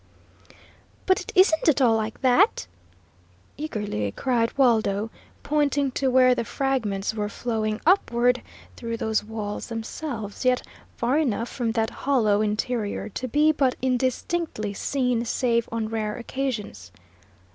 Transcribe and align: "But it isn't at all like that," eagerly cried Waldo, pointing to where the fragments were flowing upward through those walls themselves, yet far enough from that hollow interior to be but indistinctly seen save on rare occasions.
"But 1.05 1.21
it 1.21 1.31
isn't 1.35 1.69
at 1.69 1.79
all 1.79 1.95
like 1.95 2.21
that," 2.21 2.65
eagerly 3.55 4.11
cried 4.11 4.57
Waldo, 4.57 5.11
pointing 5.43 5.91
to 5.91 6.07
where 6.09 6.33
the 6.33 6.43
fragments 6.43 7.13
were 7.13 7.29
flowing 7.29 7.79
upward 7.85 8.41
through 8.75 8.97
those 8.97 9.23
walls 9.23 9.67
themselves, 9.67 10.43
yet 10.43 10.63
far 10.97 11.19
enough 11.19 11.49
from 11.49 11.73
that 11.73 11.91
hollow 11.91 12.41
interior 12.41 13.09
to 13.09 13.27
be 13.27 13.51
but 13.51 13.75
indistinctly 13.79 14.73
seen 14.73 15.23
save 15.23 15.69
on 15.71 15.87
rare 15.87 16.15
occasions. 16.17 16.91